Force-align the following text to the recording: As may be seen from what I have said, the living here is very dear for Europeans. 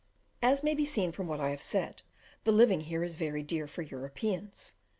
As 0.41 0.63
may 0.63 0.73
be 0.73 0.83
seen 0.83 1.11
from 1.11 1.27
what 1.27 1.39
I 1.39 1.51
have 1.51 1.61
said, 1.61 2.01
the 2.43 2.51
living 2.51 2.81
here 2.81 3.03
is 3.03 3.13
very 3.17 3.43
dear 3.43 3.67
for 3.67 3.83
Europeans. 3.83 4.73